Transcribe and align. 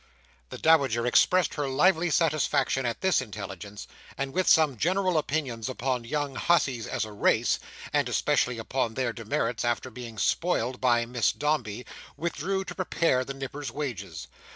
The 0.49 0.57
Dowager 0.57 1.05
expressed 1.05 1.53
her 1.53 1.67
lively 1.69 2.09
satisfaction 2.09 2.87
at 2.87 3.01
this 3.01 3.21
intelligence, 3.21 3.87
and 4.17 4.33
with 4.33 4.47
some 4.47 4.75
general 4.75 5.15
opinions 5.15 5.69
upon 5.69 6.05
young 6.05 6.33
hussies 6.33 6.87
as 6.87 7.05
a 7.05 7.11
race, 7.11 7.59
and 7.93 8.09
especially 8.09 8.57
upon 8.57 8.95
their 8.95 9.13
demerits 9.13 9.63
after 9.63 9.91
being 9.91 10.17
spoiled 10.17 10.81
by 10.81 11.05
Miss 11.05 11.31
Dombey, 11.31 11.85
withdrew 12.17 12.65
to 12.65 12.73
prepare 12.73 13.23
the 13.23 13.35
Nipper's 13.35 13.69
wages. 13.69 14.25